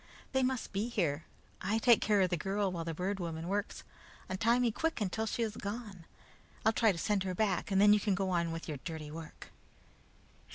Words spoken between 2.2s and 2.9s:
of the girl while